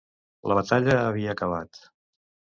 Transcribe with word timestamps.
La 0.51 0.57
batalla 0.59 0.95
havia 1.03 1.37
acabat. 1.37 1.85